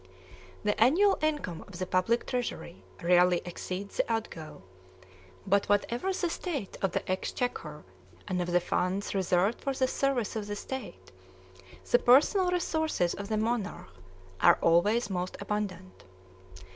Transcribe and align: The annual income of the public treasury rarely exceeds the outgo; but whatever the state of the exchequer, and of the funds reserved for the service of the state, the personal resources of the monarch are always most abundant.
The 0.63 0.83
annual 0.83 1.19
income 1.21 1.63
of 1.67 1.77
the 1.77 1.85
public 1.85 2.25
treasury 2.25 2.81
rarely 3.03 3.39
exceeds 3.45 3.97
the 3.97 4.11
outgo; 4.11 4.63
but 5.45 5.69
whatever 5.69 6.11
the 6.11 6.27
state 6.27 6.75
of 6.81 6.93
the 6.93 7.07
exchequer, 7.07 7.83
and 8.27 8.41
of 8.41 8.51
the 8.51 8.59
funds 8.59 9.13
reserved 9.13 9.61
for 9.61 9.73
the 9.75 9.87
service 9.87 10.35
of 10.35 10.47
the 10.47 10.55
state, 10.55 11.11
the 11.91 11.99
personal 11.99 12.49
resources 12.49 13.13
of 13.13 13.29
the 13.29 13.37
monarch 13.37 13.93
are 14.39 14.57
always 14.63 15.11
most 15.11 15.37
abundant. 15.39 16.03